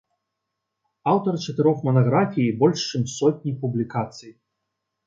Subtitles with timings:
[1.11, 4.31] Аўтар чатырох манаграфій і больш чым сотні публікацый.